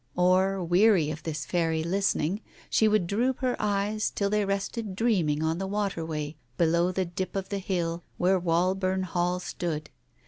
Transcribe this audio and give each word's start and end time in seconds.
Or, 0.15 0.63
weary 0.63 1.11
of 1.11 1.21
this 1.21 1.45
fairy 1.45 1.83
listening, 1.83 2.41
she 2.71 2.87
would 2.87 3.05
droop 3.05 3.37
her 3.41 3.55
eyes, 3.59 4.09
till 4.09 4.31
they 4.31 4.43
rested 4.43 4.95
dreaming 4.95 5.43
on 5.43 5.59
the 5.59 5.67
waterway 5.67 6.37
below 6.57 6.91
the 6.91 7.05
dip 7.05 7.35
of 7.35 7.49
the 7.49 7.59
hill 7.59 8.01
where 8.17 8.39
Wallburn 8.39 9.03
Hall 9.03 9.39
stood. 9.39 9.91